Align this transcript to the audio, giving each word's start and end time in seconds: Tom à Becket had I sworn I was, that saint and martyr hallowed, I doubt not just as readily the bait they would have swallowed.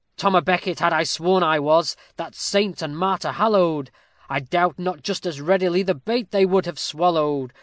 Tom 0.17 0.33
à 0.33 0.43
Becket 0.43 0.79
had 0.79 0.91
I 0.93 1.03
sworn 1.03 1.43
I 1.43 1.59
was, 1.59 1.95
that 2.15 2.33
saint 2.33 2.81
and 2.81 2.97
martyr 2.97 3.33
hallowed, 3.33 3.91
I 4.29 4.39
doubt 4.39 4.79
not 4.79 5.03
just 5.03 5.27
as 5.27 5.39
readily 5.39 5.83
the 5.83 5.93
bait 5.93 6.31
they 6.31 6.43
would 6.43 6.65
have 6.65 6.79
swallowed. 6.79 7.53